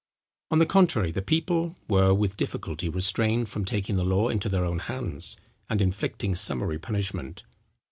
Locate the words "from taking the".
3.49-4.03